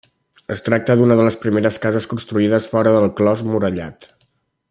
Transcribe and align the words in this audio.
Es 0.53 0.63
tracta 0.67 0.95
d'una 1.01 1.17
de 1.19 1.27
les 1.27 1.37
primeres 1.43 1.77
cases 1.85 2.09
construïdes 2.15 2.69
fora 2.75 2.95
del 2.97 3.09
clos 3.21 3.45
murallat. 3.53 4.11